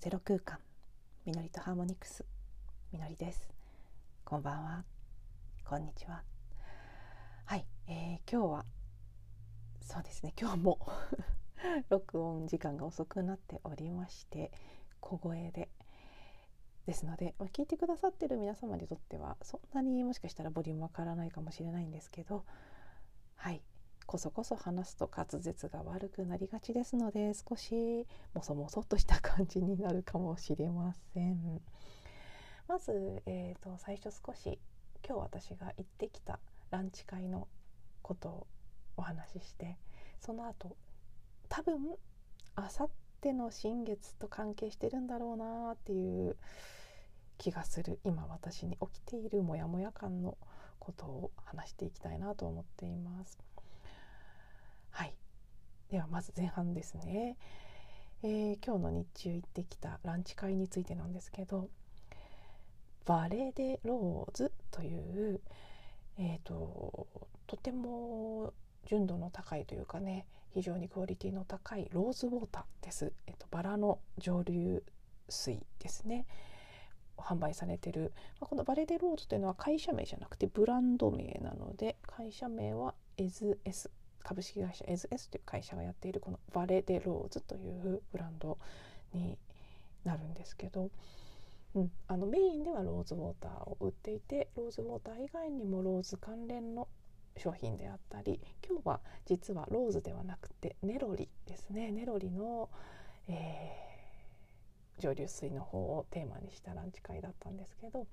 [0.00, 0.58] ゼロ空間
[1.26, 2.24] みのりとハーモニクス
[2.90, 3.50] みのりです。
[4.24, 4.84] こんばんは。
[5.62, 6.22] こんにちは。
[7.44, 8.64] はい、えー、今日は
[9.82, 10.32] そうですね。
[10.40, 10.78] 今日も
[11.90, 14.52] 録音時間が遅くなっておりまして
[15.00, 15.68] 小声で
[16.86, 22.46] ですので、まあ、聞いてくださってる皆様にとってはそんなにもしかしたらボリュームわからないかもしれないんですけど
[23.36, 23.60] はい。
[24.10, 31.60] こそこそ話すと滑舌が悪くなりがちですので少しもそもそっとした感じになるかもしれません。
[32.66, 34.58] まず、えーと、最初少し
[35.06, 36.40] 今日私が行ってきた
[36.72, 37.46] ランチ会の
[38.02, 38.46] ことを
[38.96, 39.78] お話しして
[40.18, 40.74] その後
[41.48, 41.78] 多分
[42.56, 42.90] あさっ
[43.20, 46.36] ての新月と関係してるんだろうなっていう
[47.38, 50.36] 気がする今私に起きているモヤモヤ感の
[50.80, 53.38] ことを話していきたいなと思っています。
[55.90, 57.36] ではまず前半ですね、
[58.22, 61.68] えー、今日の日中行ってきたランチ会についてなんですけど
[63.06, 64.96] バレデローズとい
[65.34, 65.40] う、
[66.16, 67.08] えーと、
[67.48, 68.52] とても
[68.86, 74.84] 純度の高いというかね非常にクオリティの高いローズウォーターです、えーと、バラの蒸留
[75.28, 76.26] 水ですね。
[77.16, 83.90] 販売されてる、まあ、このバレデローズというのは会社名じゃなくてブランド名なので会社名は SS
[84.22, 88.58] 株式会社 SS という会社がやっているこのバレ・デ・ローズというブランド
[89.12, 89.38] に
[90.04, 90.90] なるんですけど、
[91.74, 96.88] うん、あのメインではローズウォーターを売っていてローズウォーター以外にもローズ関連の
[97.36, 101.90] 商品であったり今日は実はローズではなくてネロリですね。
[101.90, 102.68] ネロリの、
[103.28, 108.06] えー、蒸留水の方をテーマにしたランチ会だったんですけど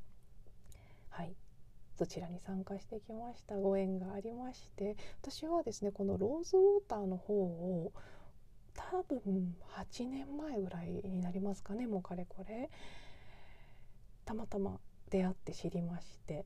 [1.09, 1.33] はい。
[1.97, 7.91] そちらに参加してきましたご縁がありまして私はですねこのローズウォーターの方を
[8.75, 12.69] 多分8年前ぐらいになりますかねもうかれこれ
[14.25, 14.77] たまたま
[15.09, 16.45] 出会って知りまして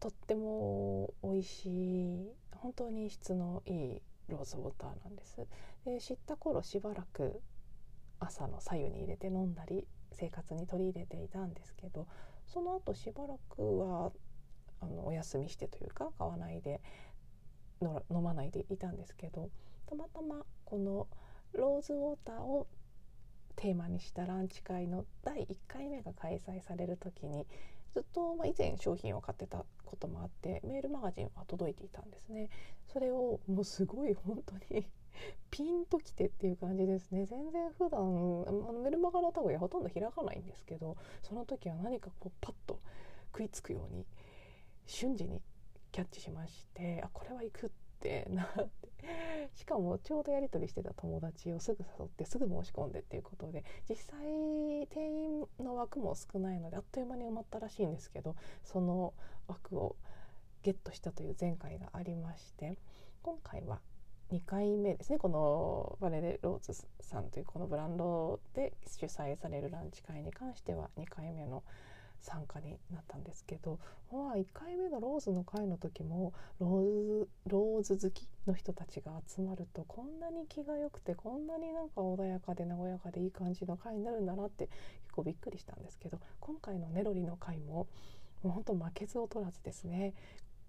[0.00, 5.46] とっても美味しい本当に質のいいローズウォーターなんです。
[5.84, 7.40] で知った頃しばらく
[8.18, 12.06] 朝の白湯に入れて飲んだり生活に取り入れていたんですけど
[12.46, 14.12] その後しばらくは
[14.80, 16.80] あのお休みしてというか買わないで
[17.80, 19.50] 飲まないでいたんですけど
[19.86, 21.06] たまたまこの
[21.52, 22.66] ローズウォーターを
[23.56, 27.46] テーマにしたランチ会の第1回目が開催される時に
[27.94, 32.50] ずっと、まあ、以前商品を買ってたこともあってメールマガジンは届いていたんですね。
[32.92, 34.84] それをもうすごい本当に
[35.50, 37.26] ピンときてっていう感じですね。
[37.26, 42.80] 全然普段あのメルマガのタグやほとんど開かないんですけどその時は何かこうパッと
[43.32, 44.06] 食いつくように
[44.86, 45.40] 瞬時に
[45.92, 47.70] キャッチしましてあこれは行くっ
[48.00, 48.46] てなっ
[48.80, 48.94] て。
[49.54, 54.18] しかもちょうどやり取りしてた友達をすぐ誘ってすぐ申し込んでっていうことで実際
[54.88, 59.12] 定員の枠も少ないのであっという間に埋まったらしいんですけどその
[59.46, 59.96] 枠を
[60.62, 62.78] ゲットしたという前回がありまして
[63.22, 63.80] 今回は
[64.32, 65.18] 2回目ですね。
[65.18, 71.62] このバレレローズさんというこのブランドで主催されるランチ会に関しては2回目の
[72.24, 73.78] 参加になったんですけど、
[74.10, 84.68] まあ、1回目のローズの会の時もローズローズ好きの人たちが集まるとこんなに気が良くてこんなになんか穏やかで和やかでいい感じの会になるんだなって
[85.04, 87.86] 結構びっくりしたんですけど今回のネロリの会も
[88.42, 90.14] もうほんと負けず劣らずですね。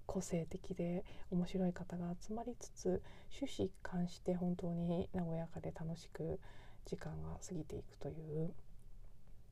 [0.05, 3.01] 個性的で面白い方が集まりつつ
[3.31, 6.39] 終始一貫して本当に和やかで楽しく
[6.85, 8.53] 時間が過ぎていくという、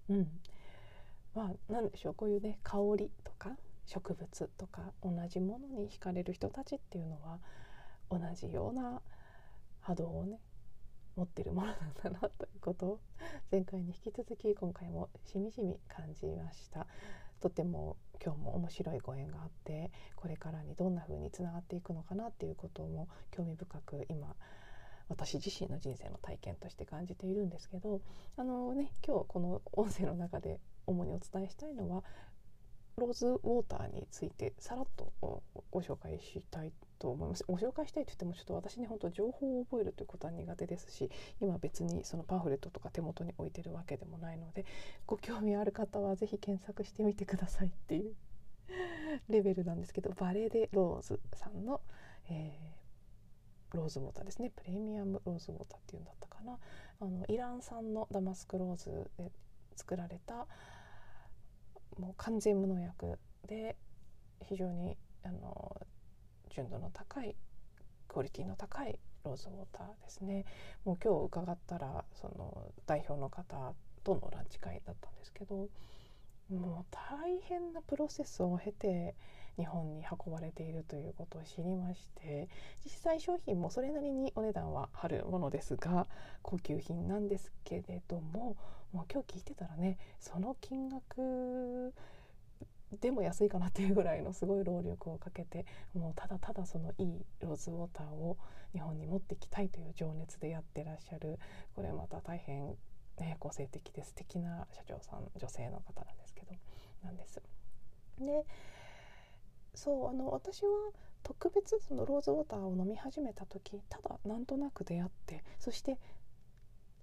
[0.09, 0.27] うん、
[1.35, 2.13] まあ何でしょう。
[2.13, 3.51] こういうね香りとか
[3.85, 7.39] 植物とか同じものに惹かれる人たちっていうのは
[8.09, 9.01] 同じような
[9.81, 10.39] 波動をね
[11.15, 12.99] 持ってるものなんだなということを
[13.51, 16.87] 前回に引き続き今回もしみじみ感じました。
[17.43, 24.33] とても今日も面白いご縁があってこれからにどんな風につながっていくのかなっていうことも興味深く今
[25.09, 27.99] 私自身の人生の体験として感じているんですけど
[28.37, 32.05] あのね今日この音声の中で主にお伝えしたいのは
[32.97, 35.13] ローズウォーターについてさらっと
[35.71, 37.43] ご紹介したいと思います。
[37.47, 41.09] ご紹介したいと言ってもちょっと私に本当情報を覚えるということは苦手ですし
[41.41, 44.65] 今別にそのパンフレットとか手元に置いてるわけでもないので
[45.05, 48.13] ご興味ある方は是非検索してみてくださいっていう
[49.29, 51.81] レベルなんですけどバレデ・ローズさんの、
[52.29, 54.51] えー、ローズウォーターですね。
[54.55, 56.57] プレミアムローズウォーターっていうんだったかな。
[56.99, 59.31] あのイラン産のダマスクローズで
[59.75, 60.47] 作られた
[61.99, 63.75] もう完全無農薬で
[64.41, 65.75] 非常にあの
[66.49, 67.35] 純度の高い
[68.07, 70.45] クオリティの高いローズウォーターですね。
[70.85, 73.73] もう今日伺ったらその代表の方
[74.03, 75.69] とのランチ会だったんですけど
[76.49, 79.15] もう大変なプロセスを経て
[79.57, 82.49] 日本に運ばれているということを知りまして
[82.83, 86.07] 実際商品もそれなりにお値段は張るものですが
[86.41, 88.57] 高級品なんですけれども
[88.93, 91.93] もう今日聞いてたらねその金額
[93.01, 98.37] でも安いかなっていうぐらいのすごい労力をかけてもうただただそのいいローズウォーターを
[98.73, 101.39] 日本に持ってきたいという情熱でやってらっしゃる
[101.75, 102.75] これまた大変、
[103.19, 106.53] ね、個性的で素敵な社長さん女性の方なんですけど
[107.03, 107.41] なんです。
[108.19, 108.45] で
[109.75, 110.69] そうあの私は
[111.23, 115.97] 特別そのローズウォーターを飲み始めた時ただなんとなく出会ってそして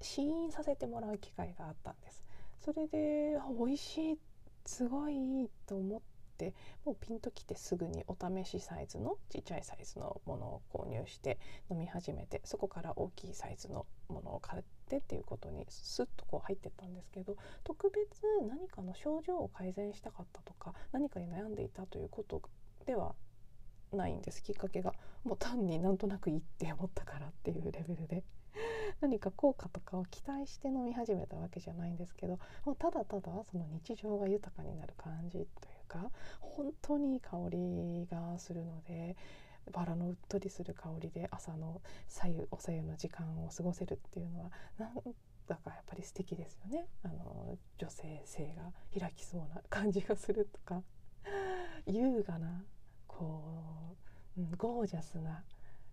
[0.01, 2.25] 試飲させてもらう機会があったんです。
[2.61, 4.19] それで美味しい
[4.67, 6.01] すごいいいと思っ
[6.37, 6.55] て
[6.85, 11.39] もうピンときてすぐにお試しサイズのちっちゃいサイズのものを購入して
[11.71, 22.43] 飲み始めてそこから大きいサイズのものを買ってっていうことにスッとこう入ってったんですけど特別何かの症状を改善したかったとか何かに悩んでいたということ
[22.87, 23.15] では
[23.93, 24.95] ないんですきっかけが
[25.25, 28.23] もう単になんとなくいいって思ったからっていうレベルで
[29.01, 35.49] 何か効果とかを期待して飲み始めたわけじゃないんですけどもうただただその日常が豊かになる感じという
[35.89, 36.11] か
[36.41, 39.17] 本当にいい香りがするので
[39.73, 44.95] バラのうっとりする香りで朝の左右お左右の時間を過ごせるっていうのはなん
[45.47, 46.87] だかやっぱり素敵ですよね。
[47.03, 50.83] あの女性性が開きそうな感じがするとか。
[51.87, 52.65] 優雅な
[53.07, 53.97] こ
[54.37, 55.43] う、うん、ゴージャスな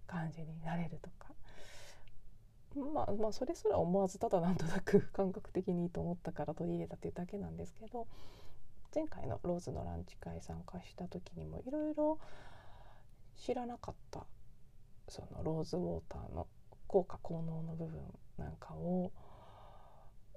[0.05, 1.33] 感じになれるとか。
[2.77, 8.07] まあまあそれすら思わずただなんとなく感覚的にいいと思ったから取り入れたっていうだけなんですけど
[8.93, 12.19] 前回のローズのランチ会参加した時にもいろいろ
[13.35, 14.25] 知らなかった
[15.07, 16.47] そのローズウォーターの
[16.87, 18.01] 効果効能の部分
[18.37, 19.11] なんかを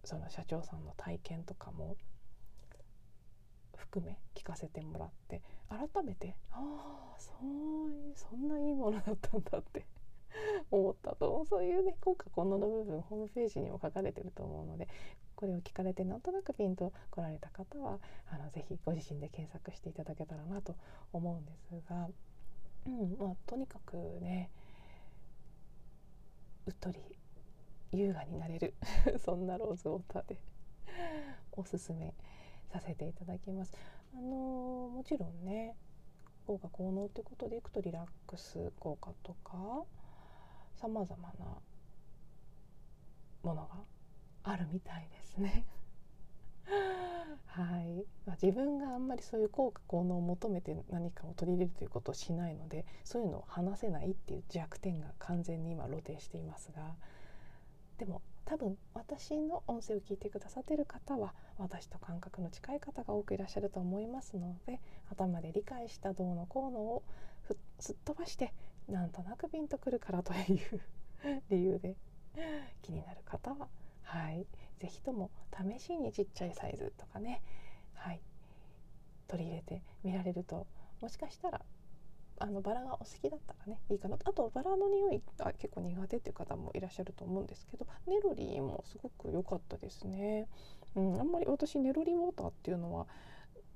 [0.04, 1.96] その社長さんの体験とかも
[3.76, 7.32] 含め聞かせてもらって改めてああそ
[8.14, 9.84] そんないいものだったんだって
[10.70, 14.88] 思ったとそういうね効果効能の部分ホームページにも書かれてると思うので
[15.34, 17.98] これを聞かれてなんとなくピンと来られた方は
[18.30, 20.76] あのぜひご自身で検索していただけたらなと
[21.12, 22.08] 思うんですが、
[22.86, 24.50] うんまあ、とにかくね
[26.66, 26.98] うっとり
[27.92, 28.74] 優雅になれる
[29.24, 30.36] そんなローズウォーターで
[31.52, 32.14] おすすめ
[32.68, 33.76] させていただきます。
[34.14, 35.76] あのもちろんね
[36.46, 39.84] 効果効能ということでいくとリラックス効果とか
[40.80, 41.46] さまざまな
[43.42, 43.68] ものが
[44.44, 45.66] あるみたいですね。
[47.46, 56.94] はい、まあ、自分があんまりそういう効果効能を求めて何かを取り入れるということをしないのでそういうのを話せないっていう弱点が完全に今露呈していますが
[57.98, 64.80] でも多分私の音声を聞いてくださってる方は私と感覚の近い方が多くいらっしゃると思いますので
[65.10, 67.02] 頭で理解したどうのこうのを
[67.80, 68.52] すっ飛ばして
[68.90, 70.36] なんとなくピンとくるからとい
[70.74, 70.80] う
[71.50, 71.96] 理由で
[72.82, 73.68] 気になる方は、
[74.02, 74.46] はい、
[74.80, 75.30] 是非とも
[75.78, 77.42] 試しにちっちゃいサイズとかね、
[77.94, 78.20] はい、
[79.28, 80.66] 取り入れてみられると
[81.00, 81.60] もしかしたら
[82.42, 84.30] あのバラがお好きだったらねいいかなと。
[84.30, 90.48] あとバラの匂いあ結構苦手っていう方もいらっしゃると思うんですけどネロリーもすごく良かったですね、
[90.96, 93.06] うん、あんまり私ネロリウォーターっていうのは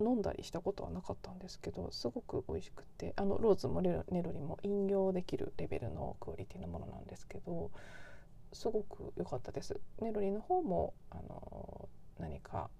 [0.01, 7.71] 飲んだりしたことはなかったんですけどすごく美味しくてあのローズもネロリも飲料できるレベルのクオリティのものなんですけど
[8.53, 9.81] すごく良かったです。
[10.01, 12.71] ネロリの方もあの何か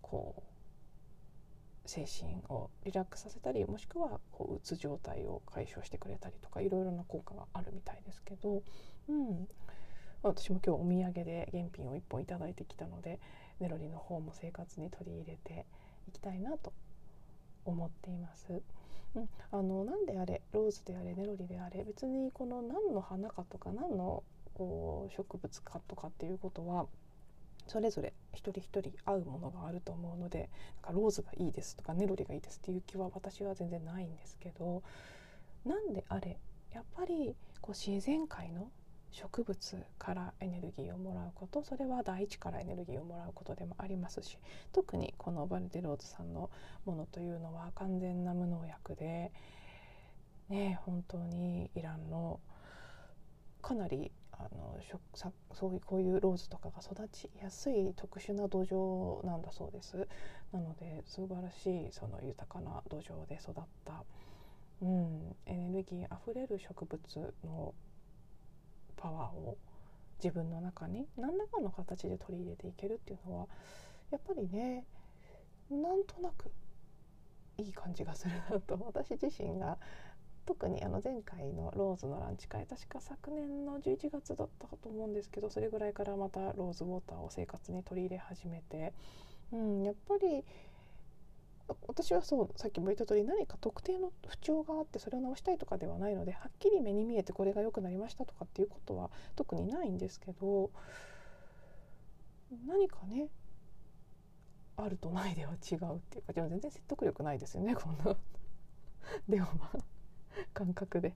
[0.00, 8.62] こう精神をリラックスさせたりもしくはこううつ状態を解消してくれたりとかいろいろな効果があるみたいですけど、
[9.08, 9.48] うん、
[10.22, 13.18] 私も今日お土産で原品を1本頂いてきたので
[13.58, 15.66] ネロリの方も生活に取り入れて
[16.08, 16.72] いきたいなと
[17.64, 18.62] 思っています。
[19.14, 24.22] うん、あの何であれローズであれネロリであれ別にこの何の花かとか何の
[24.54, 26.86] こう植物かとかっていうことは
[27.66, 30.50] それぞれ一人一人合うものがあると思うので
[30.82, 34.82] なんかローズがいいですとかネロリがいいですっていう気は私は全然ないんですけど
[35.64, 36.38] 何であれ
[36.72, 38.70] やっぱりこう自然界の
[39.12, 44.38] 植物からエネルギーをもらうことそれは大地からエネルギーをもらうことでもありますし
[44.72, 46.50] 特にこのバルデローズさんの
[46.86, 49.30] ものというのは完全な無農薬で、
[50.48, 52.40] ね、本当にイランの
[53.60, 54.78] かなりあの
[55.54, 60.08] そういうこういうローズとかが育ちやすい特殊な土壌なんだそうです。
[60.52, 63.54] なので素晴らしいその豊かな土壌で育っ
[63.84, 64.04] た、
[64.82, 67.72] うん、エネルギーあふれる植物の
[68.96, 69.56] パワーを
[70.22, 73.46] 自分の中に何らかの形で取り入れていけるっていうのは
[74.10, 74.84] やっぱりね
[75.70, 76.50] なんとなく
[77.58, 79.78] いい感じがするなと私自身が
[80.44, 88.92] 特にあの前回のローズのランチ会確か昨年の11月だったかと思うんですけどそれぐらいからまたローズウォーターを生活に取り入れ始めて、
[89.52, 90.44] うん、やっぱり
[91.86, 100.70] 私はそうさっきも言った通り何か特定の不調があってそれを直したいとかではないのではっきり目に見えてこれが良くなりましたとかっていうことは特にないんですけど
[102.66, 103.28] 何かね
[104.76, 108.16] あるとないでは違うっていうかでも全然説得力ないですよね こんな
[109.28, 109.78] でもまあ
[110.54, 111.14] 感覚で。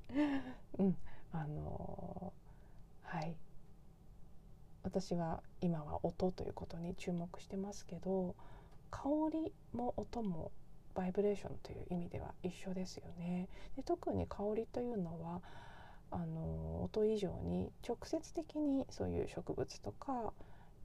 [0.78, 0.96] うん
[1.32, 3.36] あのー、はい。
[4.82, 8.36] 私は今は音ということに注目してますけど
[8.90, 10.52] 香りも音も
[10.94, 13.48] バイブレーションという意味では一緒ですよね。
[13.76, 15.42] で特に香りというのは
[16.10, 20.32] あの音以上に直接的にそういう植物とか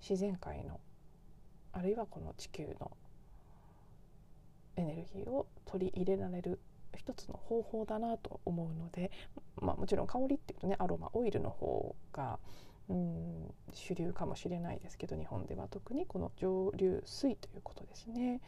[0.01, 0.79] 自然界の
[1.72, 2.91] あるいはこの地球の
[4.75, 6.60] エネルギーを取り入れられる
[6.98, 9.12] 一つの方法だなと思うので、
[9.55, 12.39] まあ、もちろん香りっていうとねアロマオイルの方が
[12.89, 18.41] うん主流かもしれないですけど日本では特にこの蒸留水ということですね。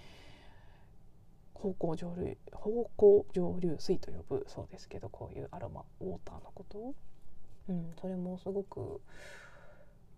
[1.53, 6.77] 方向蒸留方向蒸留水と呼ぶそうですけどこういうアロマウォーターのこと。
[6.77, 6.95] を、
[7.69, 9.01] うん、それもすごく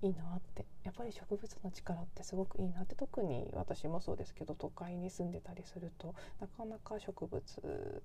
[0.01, 0.65] いいなって。
[0.83, 2.95] やっぱり植物の力ってすごくいいなって。
[2.95, 8.03] 特に私もそうですけど都会に住んでたりするとなかなか植物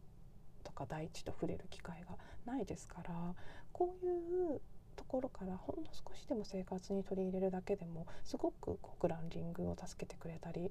[0.63, 3.35] とか大地と触れる機会がないですから
[3.73, 4.61] こういう
[5.01, 10.71] ところからほんの少しでも生活に取り入れるだけでもすごくこうグランディングを助けてくれたり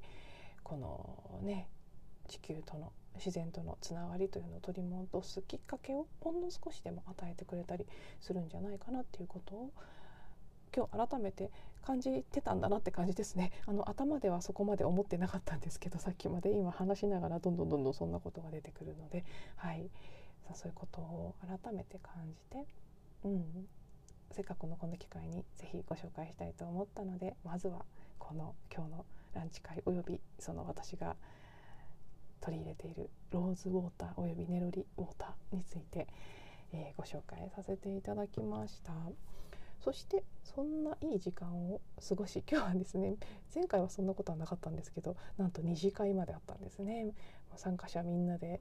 [0.64, 1.68] このね
[2.28, 7.88] 地球との自然とのつながりというのを取り戻すきっかけをほんの少しでも与えてくれたり
[8.22, 9.72] するんじゃないかなっていうことを
[10.76, 11.50] 今日改めて
[11.84, 19.90] 感じてたんだなって感じですねあの頭ではそこまで思ってなかったんですけどさっきまで今話しながらどんどんどんどんそんなことが出てくるので、はい、
[20.48, 22.68] さそういうことを改めて感じて、
[23.24, 23.68] うん、
[24.32, 27.86] せっかくのこの機会にぜひご紹介したいと思ったのでまずは
[28.18, 31.16] この今日のランチ会およびその私が
[32.42, 36.08] 取り入れているローズウォーターおよびネロリウォーターについて、
[36.74, 38.94] えー、ご紹介させていただきました。
[39.80, 43.16] そしてそんないい時間を過ごし今日はですね
[43.56, 47.14] 前回はそんなことはなかったんですけどなんと2次会まであったんですね
[47.56, 48.60] 参加者みんなで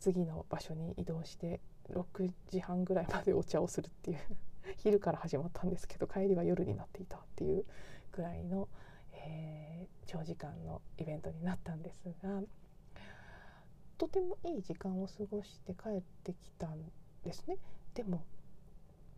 [0.00, 1.60] 次の場所に移動して
[1.92, 4.18] 6時半ぐらいまでお茶をするっていう
[4.78, 7.64] 昼から始まったんですけど帰りは夜になっていたっていう
[8.12, 8.68] ぐらいの、
[9.12, 12.42] えー、長時間のイベントになったんですが
[13.98, 16.92] とてもいい時間を過ごして帰ってきたん
[17.24, 17.58] ですね。
[17.94, 18.22] でも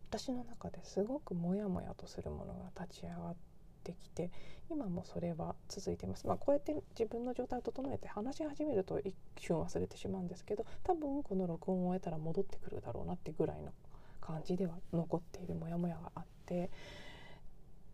[0.09, 3.35] 私の中ですごくモヤモヤとするものが立ち上がっ
[3.83, 4.29] てきて
[4.69, 13.71] 今もそれは続いてます、まあ、こうやって自分の状態を整えて話し始めると一瞬忘れてしまうんですけど多分この録音を終えたら戻ってくるだろうなってぐらいの
[14.21, 16.69] 感じでは残っているモヤモヤがあって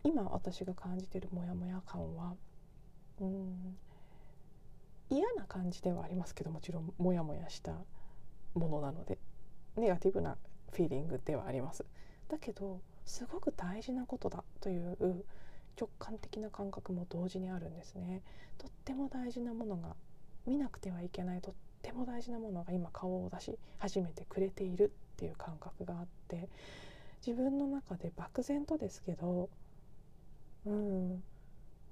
[0.03, 2.35] 今私が感じているモヤモヤ感は
[3.19, 3.77] うん
[5.09, 7.71] 嫌な感じではありますけどもちろんモヤモヤした
[8.53, 9.17] ものなので
[9.75, 10.37] ネガティブな
[10.71, 11.85] フィーリングではあります。
[12.27, 15.23] だけどすごく大事なことだという
[15.79, 18.21] 直感的な感覚も同時にあるんですね
[18.57, 19.95] とっても大事なものが
[20.45, 26.47] 見なくてはいけないとっても大事なものが今顔を出し始めてくれているっていう感覚があって
[27.25, 29.49] 自分の中で漠然とですけど
[30.65, 31.23] うん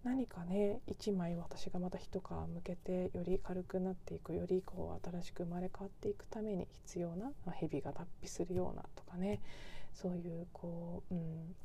[0.03, 9.41] 何かね一枚私がまた一皮向けてより軽くなっていくよりこう新しく生まれ変わっていくために必要な、まあ、蛇が脱皮するようなとかね
[9.95, 11.55] そういうこう、うん、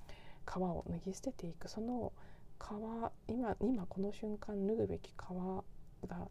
[0.47, 1.69] 皮を脱ぎ捨てていく。
[1.69, 2.13] その
[2.59, 2.63] 皮
[3.29, 6.29] 今今この瞬間脱ぐべき皮が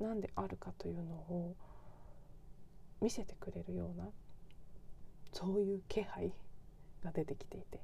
[0.00, 1.56] 何であるかというのを
[3.00, 4.08] 見せてくれるような
[5.38, 6.32] そういう気配
[7.04, 7.78] が出てきていて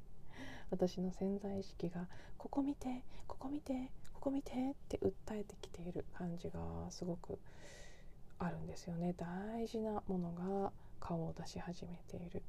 [0.73, 6.59] 私の潜在意識が「ここ見てここ見てここ見て」って訴えてきている感じが
[6.91, 7.39] すごく
[8.41, 9.13] あるんですよね。
[9.13, 12.43] 大事なものが顔を出し始めている。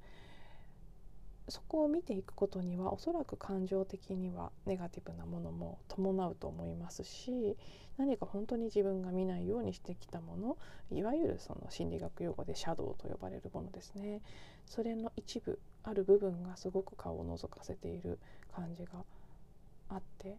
[1.47, 7.55] そこを見ていくことにはおそらく感情的にはネガティブなものも伴うと思いますし
[7.97, 10.57] 何か本当に自分が見ないようにしてきたもの
[10.91, 14.21] いわゆるその心理学用語でシャドウと呼ばれるものですね。
[14.65, 18.17] それの一部ある部分がすごく顔を覗かせている
[18.51, 19.03] 感じが
[19.89, 20.37] あって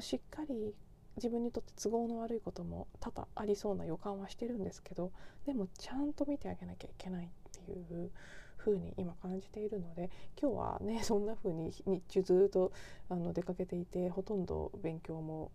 [0.00, 0.72] しっかり
[1.16, 5.10] 自分にとって都合の悪いことも多々ありそうな予感はしてるんですけど
[5.46, 7.30] でもちゃんと見てあげなきゃいけない。
[7.72, 8.10] いう
[8.56, 12.72] 風に今感じているので今日はね そんな風に日中ずっと
[13.08, 15.50] あの出かけていてほとんど勉強も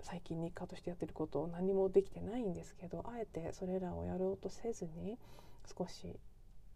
[0.00, 5.18] 最近日課としてやってることを何もできてないんですけどあえてそれらをやろうとせずに
[5.66, 6.18] 少し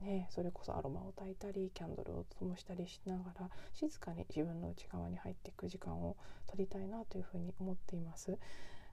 [0.00, 8.38] ね、それこそアロマを焚いたりキャンドルを灯したりしながら静かに自分の内側に入っていく時間を取りたいなというふうに思っています。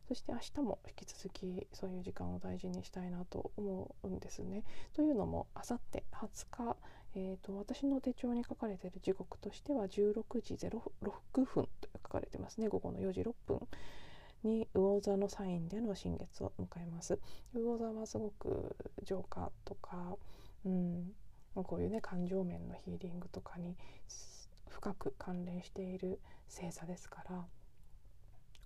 [0.08, 4.64] そして明日も引き続きそういう時間を大事にしたいなと思うんですね。
[4.94, 6.78] というのもあさって20日、
[7.16, 13.60] えーと、私の手帳に書かれている時刻としては16時06分と書かれてますね午後の4時6分。
[14.44, 17.18] に魚座のサインでの新月を迎えます。
[17.56, 20.18] 魚座はすごく浄化とか
[20.66, 21.14] うん、
[21.54, 23.76] こういうね感情面のヒーリングとかに
[24.70, 26.20] 深く関連している
[26.50, 27.46] 星座ですから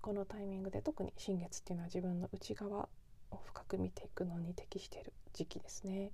[0.01, 2.87] このタイミングで特に新月っていうのは自分の内側
[3.31, 6.11] を深く見ていくのに適している時期ですね。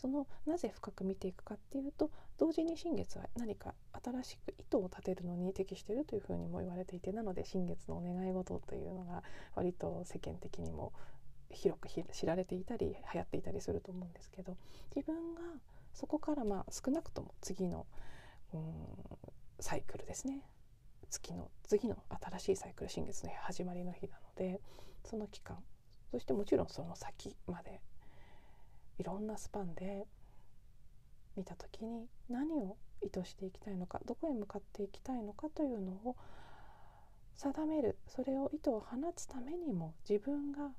[0.00, 9.22] そのなぜ深く見ていくかっていうと同時に新月は何か新しく意図を立てるのに適しているというふうにも言われていてなので新月のお願い事というのが
[9.54, 10.94] 割と世間的にも
[11.50, 14.56] 広く知られていたり流行っていたりすると思うんですけど
[14.96, 15.42] 自分が
[15.92, 17.84] そこからまあ少なくとも次の
[18.54, 18.62] うん
[19.58, 20.40] サイクルですね
[21.10, 24.60] 月の次の新しいサイクル新月の始まりの日なので
[25.04, 25.56] その期間
[26.10, 27.80] そしてもちろんその先まで
[28.98, 30.06] いろんなスパンで
[31.36, 36.16] 見た時に何を意図していきたいのかどこへ向かっていきたいのかというのを
[37.36, 40.70] 定めるそれを意図を放つためにも自分が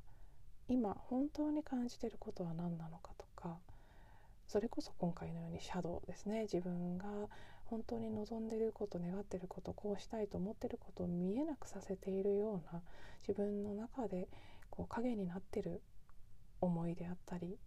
[0.67, 3.57] 今本当に感じてることは何なのかとか
[4.47, 6.41] それこそ今回のようにシャドウですね。
[6.41, 7.05] 自分が
[7.71, 12.81] 本当に望んでること願ってることこうしたいと思ってることを見えなくさせているような
[13.25, 14.27] 自分の中で
[14.69, 15.81] こう影になってる
[16.59, 17.57] 思いであったり、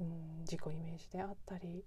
[0.00, 1.84] うん、自己イメージであったり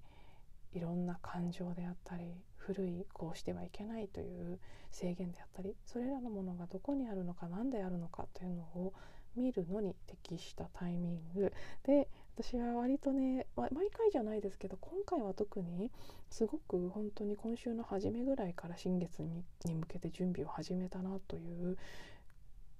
[0.73, 4.57] いろんな感情であったり古いこうしてはいけないという
[4.89, 8.93] 制限であったりそれらのものがどこにあるのか何であるのかというのを
[9.35, 11.51] 見るのに適したタイミング
[11.83, 12.07] で
[12.41, 15.91] 私は割とね毎回じゃないですけど今回は特に
[16.31, 21.77] すごく本当に今週の初めぐらいから新月に向けて準備を始めたなという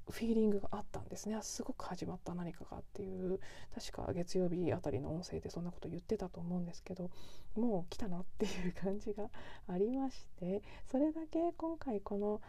[0.09, 1.37] フィーリングがあったんですね。
[1.43, 3.39] すごく始まった何かがっていう
[3.75, 7.11] 確か月曜日あたりの音声でそんなこと言ってたと思うんですけど
[7.55, 9.29] もう来たなっていう感じが
[9.67, 12.41] ありましてそれだけ今回この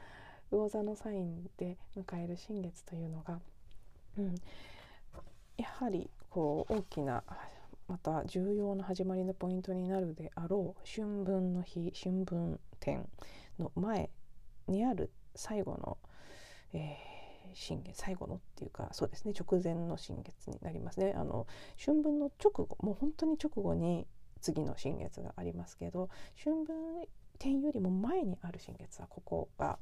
[0.51, 3.39] 魚座のサインで迎える新月というのが
[4.19, 4.35] うん、
[5.57, 7.23] やはりこう大きな
[7.89, 13.07] また重要な始まりのポイントになるであろう春分の日春分点
[13.59, 14.09] の前
[14.67, 15.99] にある最後の、
[16.73, 21.13] えー、新月最後のっていうかそうですね直前の新月になりますね。
[21.15, 21.47] あの
[21.79, 24.07] 春分の直後もう本当に直後に
[24.41, 26.09] 次の新月がありますけど
[26.43, 26.75] 春分
[27.39, 29.79] 点よりも前にある新月はここが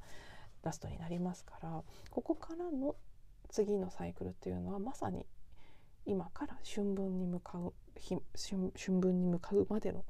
[0.64, 2.96] ラストになりますからここからの
[3.50, 5.26] 次のサイクルっていうのはまさに
[6.06, 7.72] 今から春分に向かう
[8.36, 10.04] 春分に向かうまでの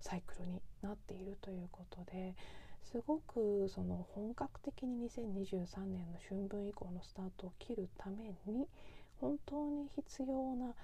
[0.00, 2.34] サイクルになっているということで
[2.84, 8.66] すごくその本格的に2023年の春分以降のスタートを切るために
[9.20, 10.74] 本当に必要な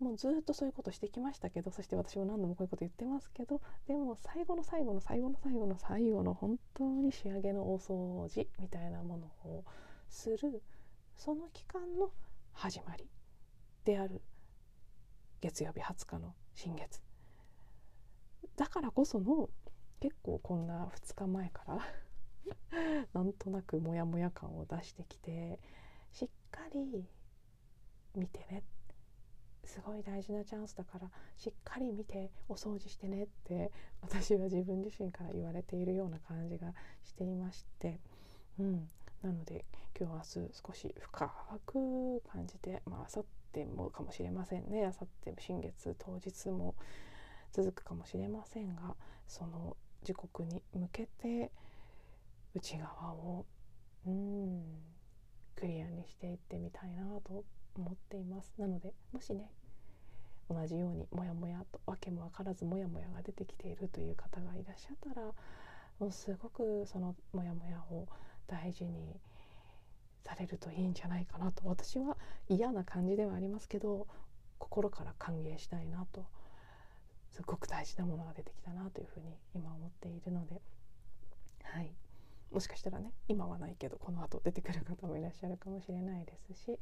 [0.00, 9.64] もうずっとそういうことしてきましたけどそして私も何度もこういうこと言ってますけどでも最後の最後の最後の最後の最後の本当に仕上げの大掃除みたいなものを
[10.08, 10.62] する
[11.16, 12.10] その期間の
[12.52, 13.08] 始まり。
[13.84, 14.20] である。
[15.40, 17.02] 月曜日20日の新月。
[18.56, 19.48] だからこその
[20.00, 21.78] 結構こんな2日前から
[23.12, 25.58] なんとなくモヤモヤ感を出してきて
[26.12, 27.08] しっかり
[28.14, 28.62] 見てね。
[29.64, 38.00] すごい大事なチャンスだからしっかり見てお掃除してねって私は自分自身から言われているような感じがしていまして、
[38.58, 38.88] うん、
[39.22, 39.64] なので
[39.98, 44.82] 今日明日少し深く感じてまあ明後日もかもしれませんね。
[44.82, 46.74] 明後日新月当日も
[47.52, 48.94] 続くかもしれませんが
[49.26, 51.50] その時刻に向けて
[52.54, 53.46] 内側を
[54.06, 54.62] うん
[55.54, 57.44] クリアにしていってみたいなと
[57.76, 58.52] 思っています。
[58.58, 59.50] なのでもしね
[60.50, 65.26] 同じようにモヤモヤと訳も分からずモヤモヤが出てきているという方がいらっしゃったら
[65.98, 68.08] もうすごくそのモヤモヤを
[68.46, 69.16] 大事に
[70.24, 72.16] されるといいんじゃないかなと私は
[72.48, 74.06] 嫌な感じではありますけど
[74.58, 76.24] 心から歓迎したいなと
[77.30, 80.60] すごく大事なものが出てきたなというふうに今思っているので
[81.64, 81.92] はい。
[82.52, 86.78] もしかしたらね今はないけどこの後出てくる方もいらっしゃるかもしれないですし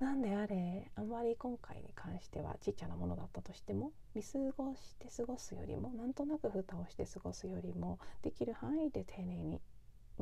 [0.00, 9.60] なんであれあんまり今回に関してはちっちゃなものだったとしても見過ごして過ごすよりもなんとなく蓋をして過ごすよりもできる範囲で丁寧に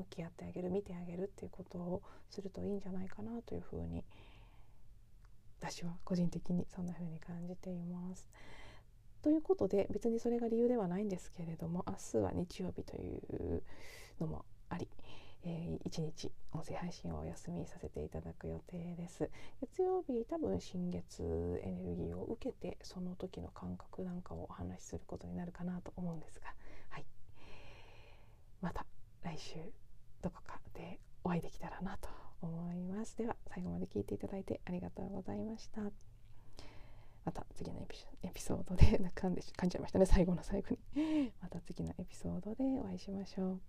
[0.00, 4.04] 向き合ってあげる見てあげるっていうことをするといいんじゃないかなというふうに
[5.60, 8.28] 私は個人的にそんなふうに感じています。
[9.22, 13.62] ということで別にそれが理由ではないんですけれども明日は日曜日という
[14.18, 14.88] のもあり
[15.42, 19.30] えー、1日音声配信をお休みさせていただく予定です。
[19.60, 26.52] 月曜日多分新月エネルギーを受けてその時の感覚なんかをお話しすることになるかなと思うんですが
[26.90, 27.06] はい。
[28.60, 28.84] また
[29.22, 29.89] 来週。
[30.22, 32.08] どこかでお会いできたらなと
[32.42, 33.16] 思います。
[33.16, 35.82] では最後まで聞いていただいてありがとうございました。
[37.24, 37.86] また次の
[38.22, 41.32] エピソードで噛んで噛んじゃいましたね最後の最後に。
[41.40, 43.60] また次のエピソードでお会いしましょう。